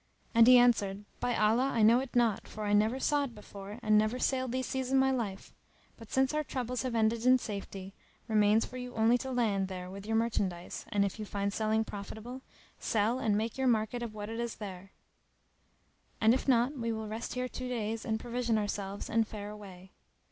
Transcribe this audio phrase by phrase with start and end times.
[0.33, 3.99] and he answered By Allah I wot not, for I never saw it before and
[3.99, 5.53] never sailed these seas in my life:
[5.95, 7.93] but, since our troubles have ended in safety,
[8.27, 11.83] remains for you only to land there with your merchandise and, if you find selling
[11.85, 12.41] profitable,
[12.79, 14.91] sell and make your market of what is there;
[16.19, 19.91] and if not, we will rest here two days and provision ourselves and fare away."